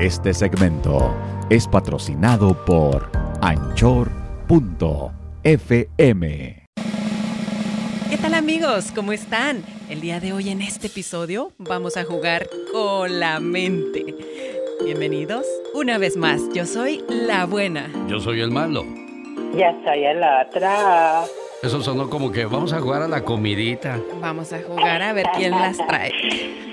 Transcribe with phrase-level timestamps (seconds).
[0.00, 1.16] Este segmento
[1.48, 3.10] es patrocinado por
[3.40, 4.04] anchor.fm.
[8.10, 8.92] ¿Qué tal amigos?
[8.94, 9.64] ¿Cómo están?
[9.88, 14.14] El día de hoy en este episodio vamos a jugar con la mente.
[14.84, 16.42] Bienvenidos una vez más.
[16.52, 17.90] Yo soy la buena.
[18.06, 18.84] Yo soy el malo.
[19.56, 20.68] Ya soy el otro.
[21.62, 23.98] Eso sonó como que vamos a jugar a la comidita.
[24.20, 26.12] Vamos a jugar a ver quién las trae.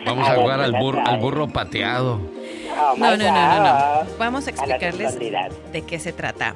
[0.05, 2.19] Vamos a, jugar al, al burro pateado.
[2.75, 4.17] Oh, no, no, no, no, no.
[4.17, 6.55] Vamos a explicarles de qué se trata.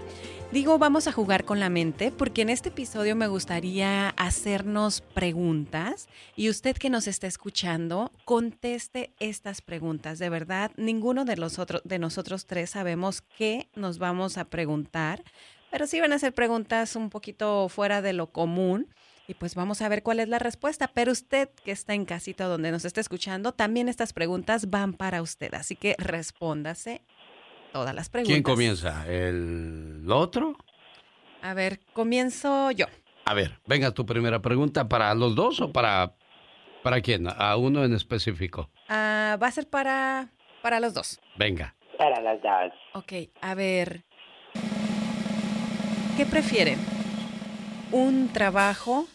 [0.52, 6.08] Digo, vamos a jugar con la mente porque en este episodio me gustaría hacernos preguntas
[6.38, 10.20] y usted que nos está escuchando conteste estas preguntas.
[10.20, 15.22] De verdad, ninguno de, los otros, de nosotros tres sabemos qué nos vamos a preguntar,
[15.70, 18.88] pero sí van a ser preguntas un poquito fuera de lo común.
[19.28, 20.90] Y pues vamos a ver cuál es la respuesta.
[20.94, 25.22] Pero usted que está en casita donde nos está escuchando, también estas preguntas van para
[25.22, 25.54] usted.
[25.54, 27.02] Así que respóndase
[27.74, 28.34] todas las preguntas.
[28.34, 29.06] ¿Quién comienza?
[29.08, 30.56] ¿El otro?
[31.42, 32.86] A ver, comienzo yo.
[33.26, 36.16] A ver, venga tu primera pregunta para los dos o para
[36.82, 37.28] para quién?
[37.28, 38.70] A uno en específico.
[38.88, 40.30] Ah, va a ser para,
[40.62, 41.20] para los dos.
[41.38, 41.76] Venga.
[41.98, 42.72] Para las dos.
[42.94, 44.06] Ok, a ver.
[46.16, 46.80] ¿Qué prefieren?
[47.92, 49.06] ¿Un trabajo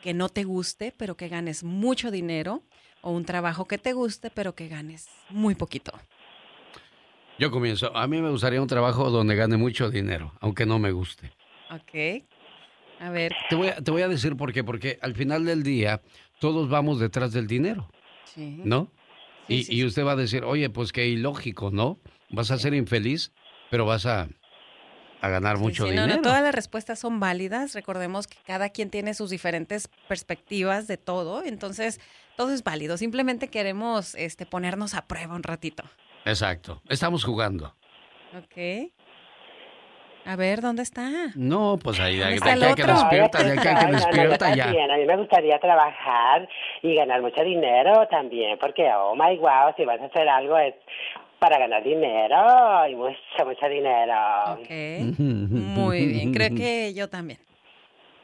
[0.00, 2.62] que no te guste, pero que ganes mucho dinero?
[3.02, 5.92] ¿O un trabajo que te guste, pero que ganes muy poquito?
[7.38, 7.96] Yo comienzo.
[7.96, 11.32] A mí me gustaría un trabajo donde gane mucho dinero, aunque no me guste.
[11.70, 12.24] Ok.
[13.00, 13.32] A ver.
[13.48, 14.62] Te voy a, te voy a decir por qué.
[14.62, 16.02] Porque al final del día
[16.38, 17.88] todos vamos detrás del dinero,
[18.24, 18.60] Sí.
[18.64, 18.92] ¿no?
[19.48, 21.98] Sí, y, sí, y usted va a decir, oye, pues qué ilógico, ¿no?
[22.28, 23.32] Vas a ser infeliz,
[23.70, 24.28] pero vas a,
[25.20, 26.16] a ganar Sí, mucho sí, no, dinero.
[26.16, 27.74] no, todas las respuestas son válidas.
[27.74, 32.00] Recordemos que cada quien tiene sus diferentes perspectivas de todo, entonces
[32.36, 32.96] todo es válido.
[32.96, 35.82] Simplemente queremos este, ponernos a prueba un ratito.
[36.24, 36.80] Exacto.
[36.88, 37.74] Estamos jugando.
[38.36, 38.90] Ok.
[40.26, 41.08] A ver, ¿dónde está?
[41.34, 42.94] No, pues ahí, de, ¿Dónde de está el aquí a que otro?
[42.94, 44.64] despierta, de Oye, aquí a que no, no, despierta ya.
[44.68, 46.48] A mí me gustaría trabajar
[46.82, 50.74] y ganar mucho dinero también, porque, oh my wow, si vas a hacer algo es
[51.40, 54.14] para ganar dinero y mucho, mucho dinero.
[54.52, 54.70] Ok.
[55.18, 57.38] Muy bien, creo que yo también.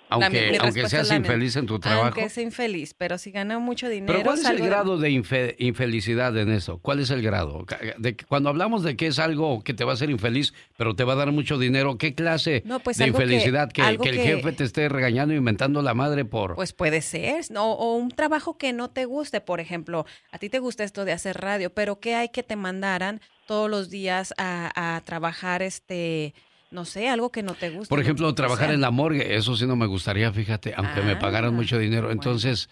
[0.08, 2.04] Aunque, aunque seas infeliz en tu trabajo.
[2.04, 4.12] Aunque sea infeliz, pero si gana mucho dinero.
[4.12, 6.78] Pero ¿cuál es el grado de infe- infelicidad en eso?
[6.78, 7.64] ¿Cuál es el grado?
[7.98, 11.04] De cuando hablamos de que es algo que te va a hacer infeliz, pero te
[11.04, 13.70] va a dar mucho dinero, ¿qué clase No, pues de que- infelicidad?
[13.72, 16.54] Que, el jefe te esté regañando y inventando la madre por...
[16.54, 17.72] Pues puede ser, ¿no?
[17.72, 21.12] o un trabajo que no te guste, por ejemplo, a ti te gusta esto de
[21.12, 26.34] hacer radio, pero que hay que te mandaran todos los días a, a trabajar, este,
[26.70, 27.88] no sé, algo que no te guste.
[27.88, 28.74] Por lo ejemplo, trabajar sea.
[28.74, 32.08] en la morgue, eso sí no me gustaría, fíjate, aunque me pagaran Ah, mucho dinero.
[32.08, 32.20] bueno.
[32.20, 32.68] Entonces,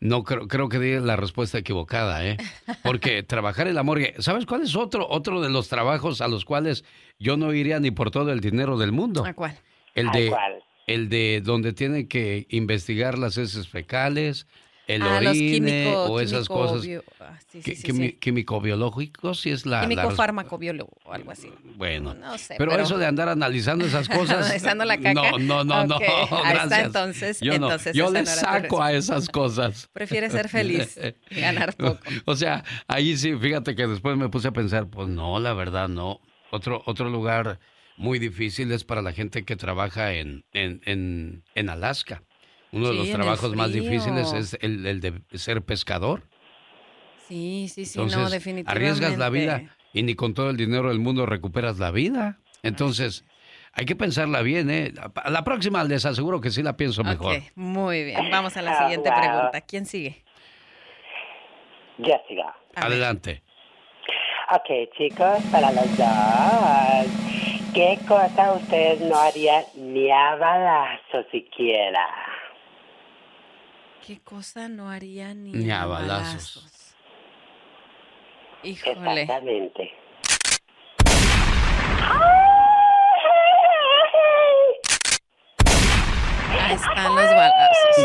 [0.00, 2.36] no creo, creo que di la respuesta equivocada, ¿eh?
[2.82, 6.44] Porque trabajar en la morgue, ¿sabes cuál es otro, otro de los trabajos a los
[6.44, 6.84] cuales
[7.18, 9.24] yo no iría ni por todo el dinero del mundo?
[9.24, 9.56] ¿A cuál?
[9.94, 10.52] El ¿A de, cuál?
[10.86, 14.46] el de donde tienen que investigar las heces fecales,
[14.86, 16.86] el Ah, los orine químico- o esas químico cosas.
[16.86, 18.12] bio- ah, sí, sí, sí.
[18.14, 19.80] Químico-biológicos, sí es la...
[19.82, 21.50] Químico farmacobiólogo o algo así.
[21.76, 24.44] Bueno, No sé, pero, pero- eso de andar analizando esas cosas...
[24.46, 25.12] Analizando la caca.
[25.12, 26.86] No, no, no, no, Ok, ahí está, gracias.
[26.86, 27.66] entonces- Yo, no.
[27.66, 29.88] entonces Yo le no saco a esas cosas.
[29.92, 30.98] Prefiere ser feliz
[31.30, 31.98] ganar poco.
[32.24, 35.88] O sea, ahí sí, fíjate que después me puse a pensar, pues no, la verdad
[35.88, 36.20] no.
[36.52, 37.58] Otro, otro lugar
[37.96, 42.22] muy difícil es para la gente que trabaja en, en, en, en Alaska.
[42.76, 46.22] Uno de Sí, los trabajos más difíciles es el, el de ser pescador.
[47.26, 48.70] Sí, sí, sí, Entonces, no, definitivamente.
[48.70, 52.38] arriesgas la vida y ni con todo el dinero del mundo recuperas la vida.
[52.62, 53.24] Entonces,
[53.72, 54.92] hay que pensarla bien, ¿eh?
[55.16, 57.36] A la próxima les aseguro que sí la pienso mejor.
[57.54, 58.30] Muy bien.
[58.30, 59.60] Vamos a la siguiente pregunta.
[59.62, 60.22] ¿Quién sigue?
[61.98, 62.54] Jessica.
[62.74, 63.42] Adelante.
[64.54, 67.72] Ok, chicos, para los dos.
[67.74, 72.06] ¿Qué cosa ustedes no harían ni a balazo siquiera?
[74.06, 76.62] ¿Qué cosa no haría ni, Ni a balazos.
[76.62, 76.94] balazos?
[78.62, 79.22] Híjole.
[79.22, 79.92] Exactamente.
[86.60, 87.96] Ahí están los balazos.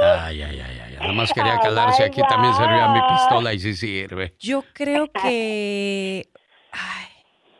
[0.00, 0.98] Ya, ya, ya, ya, ya.
[1.00, 2.04] Nada más quería calarse.
[2.04, 4.34] Aquí también servía mi pistola y sí sirve.
[4.38, 6.28] Yo creo que.
[6.72, 7.06] Ay,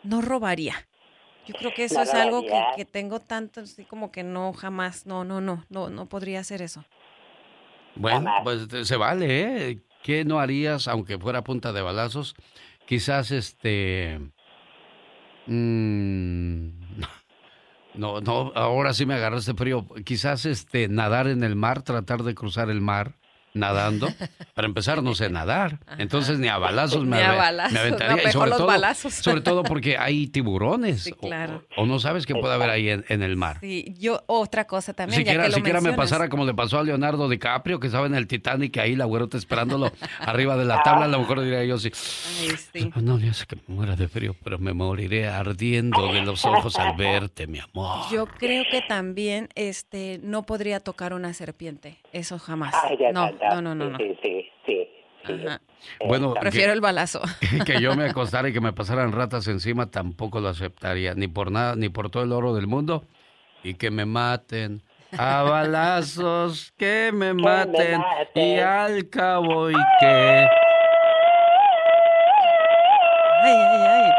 [0.05, 0.75] no robaría.
[1.46, 2.43] Yo creo que eso es algo
[2.76, 5.06] que, tengo tanto, así como que no, jamás.
[5.06, 6.85] No, no, no, no, no podría hacer eso.
[7.96, 8.41] Bueno, Jamás.
[8.43, 9.79] pues te- se vale, ¿eh?
[10.02, 12.35] ¿Qué no harías aunque fuera punta de balazos?
[12.87, 14.20] Quizás este...
[15.46, 16.69] mm,
[17.94, 19.87] no, no, ahora sí me agarraste frío.
[20.05, 23.14] Quizás este nadar en el mar, tratar de cruzar el mar
[23.55, 24.09] nadando.
[24.55, 25.79] Para empezar, no sé nadar.
[25.99, 28.12] Entonces ni a balazos me, Ni a balazos, me no, aventaría.
[28.23, 29.15] y mejor sobre los todo, balazos.
[29.15, 31.03] sobre todo porque hay tiburones.
[31.05, 31.65] Sí, claro.
[31.77, 33.59] O, no sabes qué puede haber ahí en, en el mar.
[33.61, 35.21] Sí, yo otra cosa también.
[35.21, 38.06] ya Siquiera, que lo siquiera me pasara como le pasó a Leonardo DiCaprio, que estaba
[38.06, 39.91] en el Titanic ahí, la güerota esperándolo
[40.21, 41.05] arriba de la tabla.
[41.06, 41.91] A lo mejor diría yo sí.
[42.41, 42.91] Ay, sí.
[42.97, 46.77] No le hace que me muera de frío, pero me moriré ardiendo de los ojos
[46.77, 48.06] al verte, mi amor.
[48.11, 51.99] Yo creo que también este no podría tocar una serpiente.
[52.12, 52.75] Eso jamás.
[52.83, 53.44] Ay, No, santo.
[53.50, 53.99] No, no, no, no.
[53.99, 54.88] Sí, sí, sí.
[55.26, 55.32] sí.
[55.46, 55.61] Ajá.
[56.06, 57.20] Bueno, Prefiero el balazo.
[57.41, 61.29] que, que yo me acostara y que me pasaran ratas encima tampoco lo aceptaría, ni
[61.29, 63.05] por nada, ni por todo el oro del mundo.
[63.62, 64.82] Y que me maten
[65.17, 68.02] a balazos, que me maten,
[68.35, 70.49] y al cabo y que...
[73.43, 74.11] Ay, ay, ay.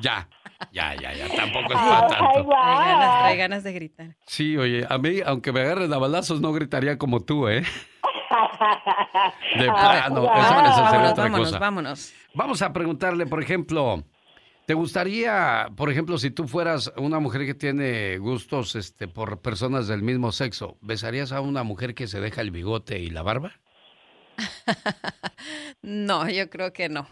[0.00, 0.28] Ya,
[0.72, 2.56] ya, ya, ya, tampoco es para ay, tanto.
[2.56, 4.16] Hay ganas, hay ganas de gritar.
[4.26, 7.62] Sí, oye, a mí, aunque me agarren a balazos, no gritaría como tú, ¿eh?
[9.56, 11.58] De plano, eso, eso sería Vámonos, otra vámonos, cosa.
[11.58, 12.12] vámonos.
[12.34, 14.04] Vamos a preguntarle, por ejemplo,
[14.66, 19.88] ¿te gustaría, por ejemplo, si tú fueras una mujer que tiene gustos este, por personas
[19.88, 23.52] del mismo sexo, ¿besarías a una mujer que se deja el bigote y la barba?
[25.80, 27.06] No, yo creo que no.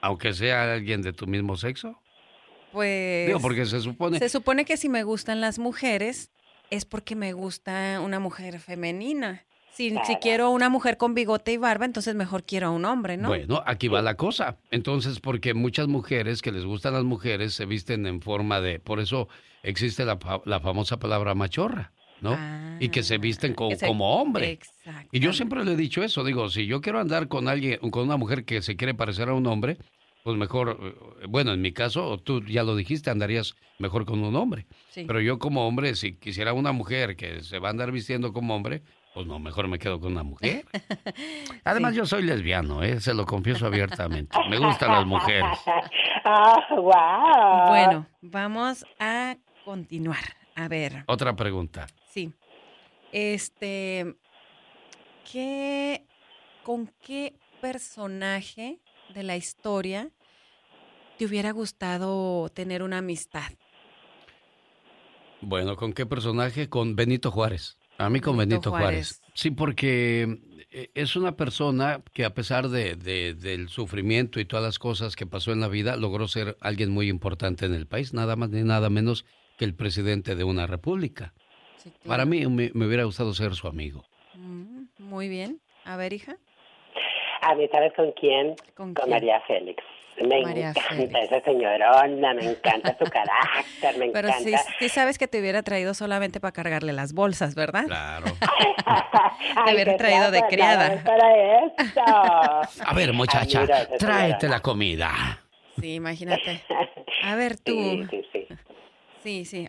[0.00, 2.00] Aunque sea alguien de tu mismo sexo.
[2.74, 4.18] Pues Digo, porque se supone...
[4.18, 6.30] se supone que si me gustan las mujeres
[6.70, 9.44] es porque me gusta una mujer femenina.
[9.72, 9.92] Si,
[10.22, 13.26] quiero una mujer con bigote y barba, entonces mejor quiero a un hombre, ¿no?
[13.28, 14.56] Bueno, aquí va la cosa.
[14.70, 18.78] Entonces, porque muchas mujeres que les gustan las mujeres se visten en forma de...
[18.78, 19.28] Por eso
[19.64, 22.38] existe la, fa- la famosa palabra machorra, ¿no?
[22.78, 24.50] y que se visten co- Ah, Que se- como hombre.
[24.52, 25.08] Exacto.
[25.10, 28.04] Y yo siempre le he dicho eso, digo, si yo quiero andar con alguien, con
[28.04, 29.78] una mujer que se quiere parecer a un hombre,
[30.24, 30.78] pues mejor,
[31.20, 34.66] eh, bueno, en mi caso, tú ya lo dijiste, andarías mejor con un hombre.
[34.88, 35.04] Sí.
[35.06, 38.56] Pero yo como hombre, si quisiera una mujer que se va a andar vistiendo como
[38.56, 38.82] hombre,
[39.12, 40.64] pues no, mejor me quedo con una mujer.
[41.64, 43.00] Además, yo soy lesbiano, ¿eh?
[43.02, 44.36] se lo confieso abiertamente.
[44.48, 45.58] Me gustan las mujeres.
[46.26, 47.68] Ah, wow.
[47.68, 50.24] Bueno, vamos a continuar.
[50.54, 51.86] A ver, Otra pregunta.
[52.08, 52.32] sí.
[53.12, 54.16] Este,
[55.30, 56.06] ¿qué,
[56.62, 58.80] con qué personaje
[59.14, 60.10] de la historia
[61.18, 63.50] te hubiera gustado tener una amistad?
[65.40, 66.68] Bueno, ¿con qué personaje?
[66.68, 67.78] Con Benito Juárez.
[67.98, 69.18] A mí con Benito Benito Juárez.
[69.18, 69.22] Juárez.
[69.34, 70.38] Sí, porque
[70.70, 75.14] eh, es una persona que a pesar de, de- del sufrimiento y todas las cosas
[75.16, 78.50] que pasó en la vida, logró ser alguien muy importante en el país, nada más
[78.50, 79.24] ni nada menos
[79.58, 81.34] que el presidente de una república.
[81.76, 82.08] Sí, claro.
[82.08, 84.04] Para mí me, me hubiera gustado ser su amigo.
[84.34, 85.60] Mm, Muy bien.
[85.84, 86.36] A ver, hija.
[87.42, 88.54] A mí, ¿sabes con quién?
[88.74, 89.10] ¿Con Con quién?
[89.10, 89.84] María Félix.
[90.22, 91.14] Me María encanta Félix.
[91.32, 94.58] esa señorona, me encanta su carácter, me Pero encanta.
[94.58, 97.84] sí, sí sabes que te hubiera traído solamente para cargarle las bolsas, ¿verdad?
[97.86, 98.26] Claro.
[99.56, 101.02] Ay, hubiera traído de criada.
[101.04, 102.02] Para esto.
[102.04, 103.66] A ver, muchacha,
[103.98, 104.48] tráete señora.
[104.56, 105.10] la comida.
[105.80, 106.62] Sí, imagínate.
[107.24, 107.72] A ver, tú.
[107.72, 108.48] Sí, sí, sí.
[109.22, 109.68] Sí, sí,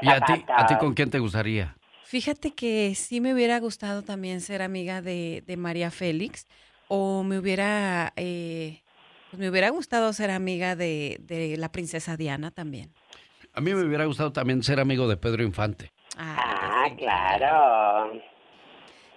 [0.00, 0.78] ¿Y a ti, a ti zapatos.
[0.78, 1.76] con quién te gustaría?
[2.04, 6.46] Fíjate que sí me hubiera gustado también ser amiga de, de María Félix
[6.86, 8.82] o me hubiera, eh,
[9.30, 12.92] pues me hubiera gustado ser amiga de, de la princesa Diana también.
[13.52, 15.90] A mí me hubiera gustado también ser amigo de Pedro Infante.
[16.18, 16.96] Ah, sí.
[16.96, 18.12] claro.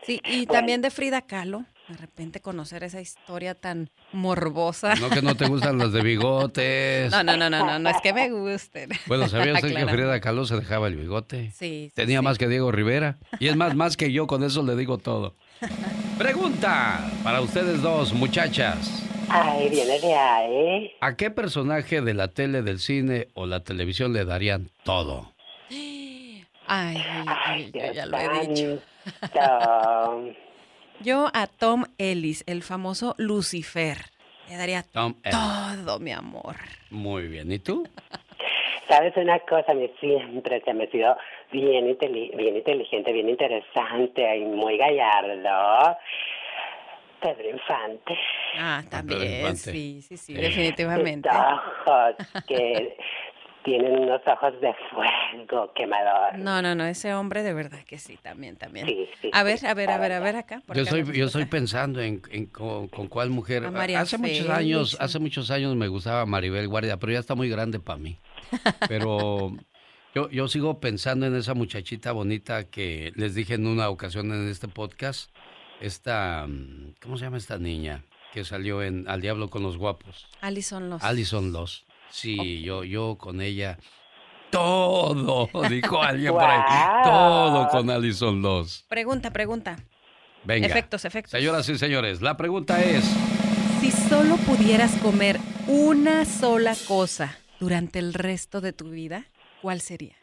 [0.03, 1.65] Sí, y también de Frida Kahlo.
[1.89, 4.93] De repente conocer esa historia tan morbosa.
[4.95, 7.11] No que no te gustan las de bigotes.
[7.11, 8.91] No, no, no, no, no, no es que me gusten.
[9.07, 9.87] Bueno, ¿sabía usted que.
[9.87, 11.45] Frida Kahlo se dejaba el bigote?
[11.49, 12.23] Sí, sí, Tenía sí.
[12.23, 13.17] más que Diego Rivera.
[13.39, 15.35] Y es más, más que yo, con eso le digo todo.
[16.19, 19.03] Pregunta para ustedes dos, muchachas.
[19.31, 20.91] Ay, viene de ahí.
[21.01, 25.33] ¿A qué personaje de la tele, del cine o la televisión le darían todo?
[26.67, 26.97] Ay,
[27.45, 28.81] ay, yo ya lo he dicho.
[31.01, 33.97] Yo a Tom Ellis, el famoso Lucifer,
[34.49, 35.37] le daría Tom Ellis.
[35.85, 36.57] todo, mi amor.
[36.89, 37.49] Muy bien.
[37.51, 37.87] ¿Y tú?
[38.89, 39.73] ¿Sabes una cosa?
[39.73, 41.15] Me siempre se me ha sido
[41.51, 45.97] bien, inteli- bien inteligente, bien interesante y muy gallardo.
[47.21, 48.17] Pedro Infante.
[48.57, 49.71] Ah, también, Infante.
[49.71, 51.29] sí, sí, sí, definitivamente.
[51.29, 52.15] Ojos
[52.47, 52.97] que
[53.63, 56.39] tienen unos ojos de fuego quemador.
[56.39, 58.87] No, no, no, ese hombre de verdad que sí, también, también.
[58.87, 60.61] Sí, sí, A ver, a ver, a ver, a ver acá.
[60.73, 63.65] Yo la yo estoy pensando en, en con, con cuál mujer.
[63.65, 67.19] A María hace muchos Félix, años, hace muchos años me gustaba Maribel Guardia, pero ya
[67.19, 68.17] está muy grande para mí.
[68.87, 69.51] Pero
[70.15, 74.49] yo, yo sigo pensando en esa muchachita bonita que les dije en una ocasión en
[74.49, 75.31] este podcast.
[75.79, 78.03] Esta, mm, ¿cómo se llama esta niña?
[78.33, 80.27] Que salió en Al Diablo con los Guapos.
[80.41, 81.03] Alison Los.
[81.03, 81.85] Alison Loss.
[82.09, 83.77] Sí, yo, yo con ella
[84.49, 87.03] Todo, dijo alguien por ahí.
[87.03, 88.85] Todo con Allison 2.
[88.89, 89.77] Pregunta, pregunta.
[90.43, 90.67] Venga.
[90.67, 91.31] Efectos, efectos.
[91.31, 93.03] Señoras y señores, la pregunta es...
[93.79, 99.25] Si solo pudieras comer una sola cosa durante el resto de tu vida,
[99.61, 100.15] ¿cuál sería?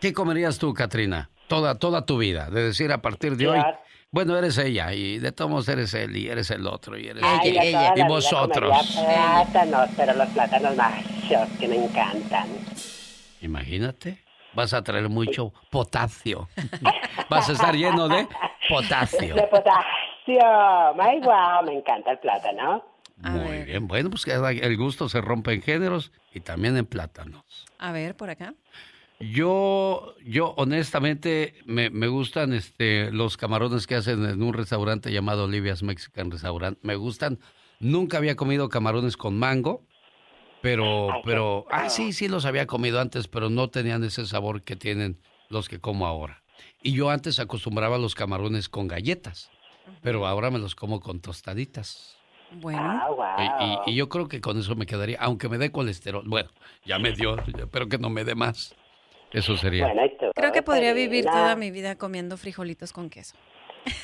[0.00, 1.28] ¿Qué comerías tú, Katrina?
[1.48, 3.60] Toda, toda tu vida, de decir a partir de hoy,
[4.10, 7.22] bueno, eres ella y de todos modos eres él y eres el otro y eres
[7.22, 8.98] Ay, ella, toda y vosotros.
[9.04, 12.48] Plátanos, pero los plátanos machos que me encantan.
[13.40, 14.22] Imagínate,
[14.54, 16.48] vas a traer mucho potasio.
[17.30, 18.26] vas a estar lleno de
[18.68, 19.34] potasio.
[19.34, 20.94] De potasio.
[21.00, 22.84] Ay, wow, me encanta el plátano.
[23.22, 23.66] A Muy ver.
[23.66, 27.66] bien, bueno, pues que el gusto se rompe en géneros y también en plátanos.
[27.78, 28.54] A ver, por acá.
[29.20, 35.44] Yo, yo honestamente me, me gustan este los camarones que hacen en un restaurante llamado
[35.44, 36.78] Olivia's Mexican Restaurant.
[36.82, 37.38] Me gustan.
[37.80, 39.84] Nunca había comido camarones con mango,
[40.60, 44.76] pero, pero, ah, sí, sí los había comido antes, pero no tenían ese sabor que
[44.76, 46.42] tienen los que como ahora.
[46.82, 49.50] Y yo antes acostumbraba a los camarones con galletas,
[50.02, 52.16] pero ahora me los como con tostaditas.
[52.60, 53.26] Bueno, Ah, wow.
[53.60, 56.24] Y, y- y yo creo que con eso me quedaría, aunque me dé colesterol.
[56.26, 56.50] Bueno,
[56.84, 58.74] ya me dio, espero que no me dé más.
[59.32, 59.86] Eso sería.
[59.86, 63.36] Bueno, ¿y tú, creo que podría vivir toda mi vida comiendo frijolitos con queso.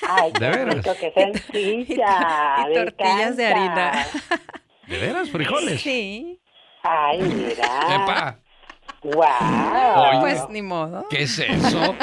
[0.09, 0.75] Ay, ¿De qué veras?
[0.77, 2.67] rico, qué sencilla.
[2.71, 4.07] Y tortillas de harina.
[4.87, 5.81] ¿De veras, frijoles?
[5.81, 6.41] Sí,
[6.83, 8.03] Ay, mira.
[8.03, 8.39] ¡Epa!
[9.03, 9.23] Wow.
[10.11, 10.21] Oye.
[10.21, 11.07] pues ni modo.
[11.11, 11.95] ¿Qué es eso?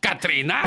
[0.00, 0.62] ¿Catrina?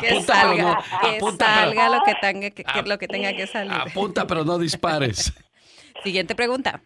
[0.00, 1.00] Que Apunta, salga, pero no.
[1.10, 3.72] que Apunta, salga pero, lo que tenga que, que lo que tenga que salir.
[3.72, 5.32] apunta, pero no dispares.
[6.04, 6.80] Siguiente pregunta.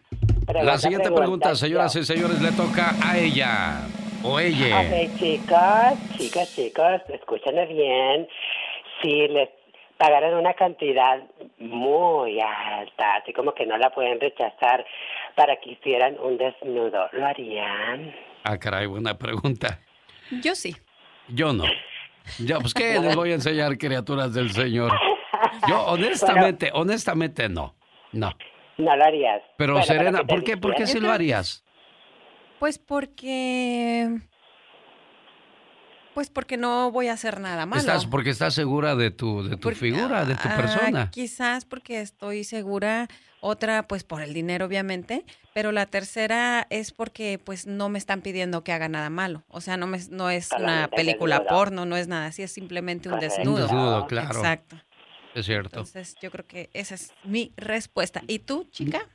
[0.63, 3.81] La siguiente pregunta, señoras y señores, le toca a ella.
[4.25, 4.81] O ella.
[4.81, 8.27] Ok, chicos, chicos, chicos, escúchenme bien.
[9.01, 9.49] Si les
[9.97, 11.21] pagaran una cantidad
[11.59, 14.85] muy alta, así como que no la pueden rechazar,
[15.35, 18.15] para que hicieran un desnudo, ¿lo harían?
[18.43, 19.79] Ah, caray, buena pregunta.
[20.41, 20.75] Yo sí.
[21.27, 21.65] Yo no.
[22.39, 24.91] Ya, pues, ¿qué les voy a enseñar, criaturas del Señor?
[25.67, 27.75] Yo, honestamente, honestamente, no.
[28.11, 28.31] No.
[28.77, 29.41] No lo harías.
[29.57, 31.64] Pero, Bueno, Serena, ¿por qué, ¿por qué sí lo harías?
[32.59, 34.19] Pues porque.
[36.13, 37.81] Pues porque no voy a hacer nada malo.
[37.81, 41.11] Estás, porque estás segura de tu, de tu Porque- figura, de tu ah, persona.
[41.11, 43.07] Quizás porque estoy segura.
[43.41, 45.23] Otra, pues por el dinero, obviamente.
[45.53, 49.43] Pero la tercera es porque, pues, no me están pidiendo que haga nada malo.
[49.49, 51.55] O sea, no, me, no es una Solamente película desnudo.
[51.55, 53.35] porno, no es nada así, es simplemente un Correcto.
[53.35, 53.61] Un desnudo.
[53.63, 54.39] desnudo, claro.
[54.39, 54.77] Exacto.
[55.35, 55.79] Es cierto.
[55.79, 58.23] Entonces, yo creo que esa es mi respuesta.
[58.25, 59.07] ¿Y tú, chica?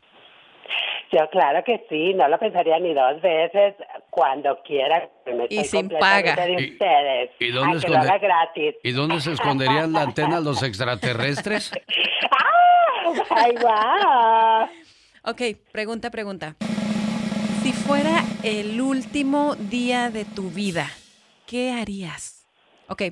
[1.12, 3.74] Yo claro que sí, no lo pensaría ni dos veces,
[4.10, 5.08] cuando quiera.
[5.26, 6.36] Me Y sin paga.
[6.36, 7.30] De ¿Y- ustedes.
[7.40, 8.74] y dónde esconde- gratis.
[8.84, 11.72] ¿Y dónde se esconderían la antena los extraterrestres?
[12.30, 13.12] ¡Ah!
[13.30, 14.68] ¡Ay, guau!
[15.24, 16.54] Ok, pregunta, pregunta.
[17.62, 20.88] Si fuera el último día de tu vida,
[21.46, 22.46] ¿qué harías?
[22.88, 23.02] Ok,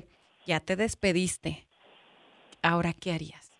[0.45, 1.67] ya te despediste.
[2.61, 3.51] Ahora, ¿qué harías?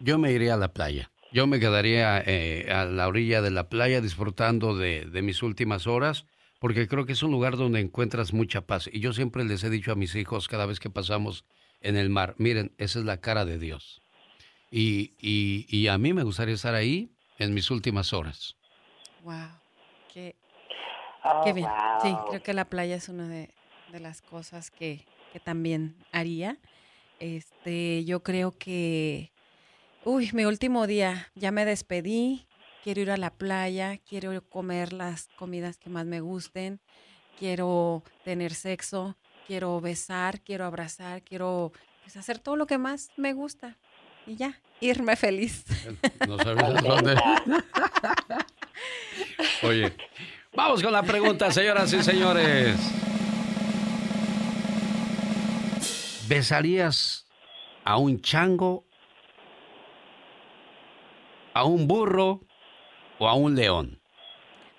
[0.00, 1.10] Yo me iría a la playa.
[1.32, 5.86] Yo me quedaría eh, a la orilla de la playa disfrutando de, de mis últimas
[5.86, 6.26] horas,
[6.60, 8.88] porque creo que es un lugar donde encuentras mucha paz.
[8.92, 11.44] Y yo siempre les he dicho a mis hijos cada vez que pasamos
[11.80, 14.02] en el mar, miren, esa es la cara de Dios.
[14.70, 18.56] Y, y, y a mí me gustaría estar ahí en mis últimas horas.
[19.22, 19.48] Wow,
[20.12, 20.36] qué,
[21.24, 21.68] Oh, qué bien.
[22.02, 23.54] Sí, creo que la playa es una de,
[23.92, 26.58] de las cosas que, que también haría.
[27.20, 29.30] Este, yo creo que,
[30.04, 32.46] uy, mi último día, ya me despedí,
[32.82, 36.80] quiero ir a la playa, quiero comer las comidas que más me gusten,
[37.38, 39.16] quiero tener sexo,
[39.46, 43.78] quiero besar, quiero abrazar, quiero pues, hacer todo lo que más me gusta
[44.26, 45.64] y ya, irme feliz.
[46.26, 47.16] No sabes dónde.
[49.62, 49.92] Oye,
[50.54, 52.76] vamos con la pregunta, señoras y señores.
[56.28, 57.26] ¿Besarías
[57.84, 58.86] a un chango,
[61.54, 62.40] a un burro
[63.18, 64.00] o a un león?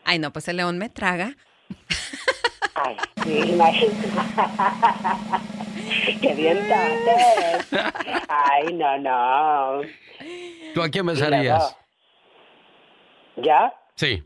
[0.06, 1.36] Ay, no, pues el león me traga.
[2.76, 4.08] Ay, sí, imagínate.
[6.22, 7.68] ¡Qué bien totes!
[8.28, 9.82] Ay, no, no.
[10.74, 11.78] ¿Tú a quién besarías?
[13.38, 13.74] ¿Ya?
[13.96, 14.24] Sí,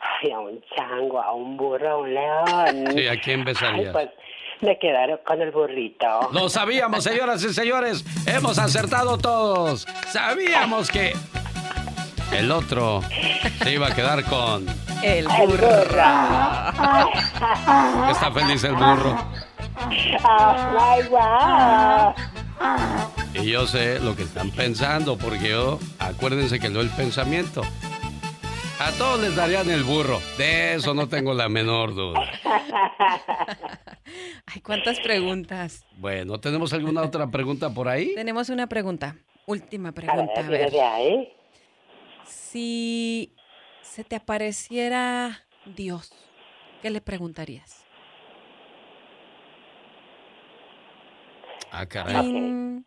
[0.00, 2.86] Ay, a un chango, a un burro, a un león.
[2.96, 3.92] sí, ¿a quién Ay, besarías?
[3.92, 4.08] pues
[4.60, 6.30] me quedaron con el burrito.
[6.32, 8.04] Lo sabíamos, señoras y señores.
[8.26, 9.86] Hemos acertado todos.
[10.10, 11.12] Sabíamos que
[12.32, 13.02] el otro
[13.62, 14.66] se iba a quedar con...
[15.02, 15.80] El El burro.
[18.10, 19.16] Está feliz el burro.
[23.34, 27.62] Y yo sé lo que están pensando, porque yo, acuérdense que leo el pensamiento.
[28.80, 30.20] A todos les darían el burro.
[30.36, 32.20] De eso no tengo la menor duda.
[34.46, 35.84] Ay, cuántas preguntas.
[35.96, 38.12] Bueno, ¿tenemos alguna otra pregunta por ahí?
[38.16, 39.16] Tenemos una pregunta.
[39.46, 40.40] Última pregunta.
[40.40, 40.72] A ver.
[42.24, 43.34] Si
[43.80, 46.12] se te apareciera Dios,
[46.82, 47.86] ¿qué le preguntarías?
[51.70, 52.84] Ah, caray.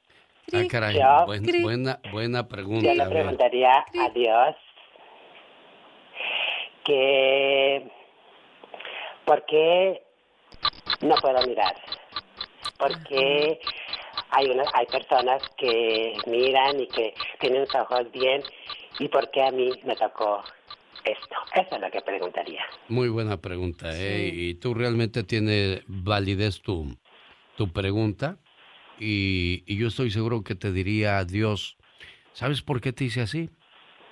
[0.54, 1.00] Ah, caray.
[1.62, 2.88] buena, buena pregunta.
[2.88, 4.56] Yo le preguntaría a Dios
[6.84, 7.92] que
[9.26, 10.04] ¿por qué
[11.02, 11.76] no puedo mirar?
[12.78, 13.60] Porque
[14.30, 18.42] hay una, hay personas que miran y que tienen los ojos bien
[19.00, 20.44] y por qué a mí me tocó
[21.04, 21.36] esto.
[21.54, 22.64] Eso es lo que preguntaría.
[22.88, 24.32] Muy buena pregunta, ¿eh?
[24.34, 26.98] Y tú realmente tienes validez tu,
[27.58, 28.38] tu pregunta
[29.00, 31.78] y, y yo estoy seguro que te diría a Dios,
[32.34, 33.50] ¿sabes por qué te hice así?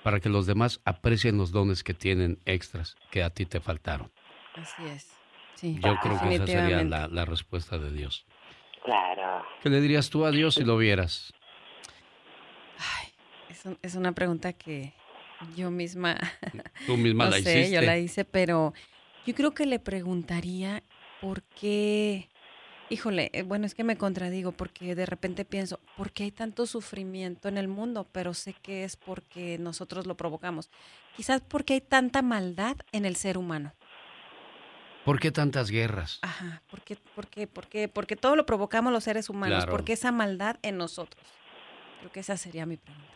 [0.02, 4.10] para que los demás aprecien los dones que tienen extras que a ti te faltaron.
[4.54, 5.19] Así es.
[5.60, 8.24] Sí, Yo creo que esa sería la, respuesta de Dios.
[8.82, 9.44] Claro.
[9.62, 11.34] ¿Qué le dirías tú a Dios si lo vieras?
[12.78, 13.12] Ay,
[13.82, 14.94] es, una pregunta que
[15.54, 16.16] yo misma.
[16.86, 17.74] Tú misma la sé, hiciste.
[17.74, 18.72] Yo la hice, pero
[19.26, 20.82] yo creo que le preguntaría
[21.20, 22.30] por qué
[22.92, 26.66] Híjole, eh, bueno, es que me contradigo porque de repente pienso, ¿por qué hay tanto
[26.66, 28.08] sufrimiento en el mundo?
[28.10, 30.70] Pero sé que es porque nosotros lo provocamos.
[31.14, 33.74] Quizás porque hay tanta maldad en el ser humano.
[35.04, 36.18] ¿Por qué tantas guerras?
[36.22, 37.88] Ajá, ¿por qué, por qué, por qué?
[37.88, 39.66] Porque todo lo provocamos los seres humanos.
[39.66, 41.24] ¿Por qué esa maldad en nosotros?
[42.00, 43.08] Creo que esa sería mi pregunta.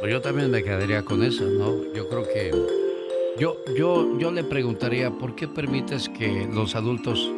[0.00, 1.92] Pues yo también me quedaría con eso, ¿no?
[1.94, 2.50] Yo creo que
[3.38, 7.30] yo, yo, yo le preguntaría, ¿por qué permites que los adultos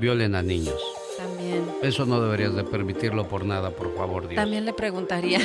[0.00, 0.80] violen a niños.
[1.16, 1.64] También.
[1.82, 4.36] Eso no deberías de permitirlo por nada, por favor, Dios.
[4.36, 5.40] También le preguntaría,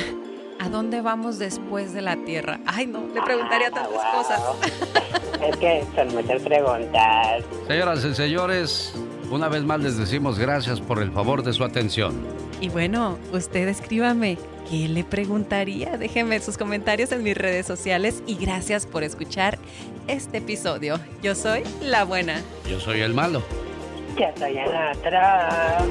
[0.58, 2.60] ¿a dónde vamos después de la tierra?
[2.66, 4.40] Ay, no, le preguntaría tantas cosas.
[5.42, 7.44] Es que son muchas preguntas.
[7.68, 8.94] Señoras y señores,
[9.30, 12.16] una vez más les decimos gracias por el favor de su atención.
[12.60, 14.38] Y bueno, usted escríbame,
[14.70, 15.98] ¿qué le preguntaría?
[15.98, 19.58] Déjenme sus comentarios en mis redes sociales y gracias por escuchar
[20.08, 20.98] este episodio.
[21.22, 22.40] Yo soy la buena.
[22.68, 23.42] Yo soy el malo.
[24.18, 25.84] Ya estoy en atrás.